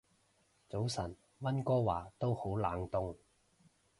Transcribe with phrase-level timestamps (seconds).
[0.67, 3.15] 早晨，溫哥華都好冷凍